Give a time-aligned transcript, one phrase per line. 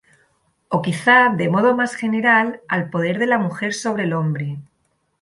[0.75, 4.57] O quizá, de modo más general, al poder de la mujer sobre el hombre.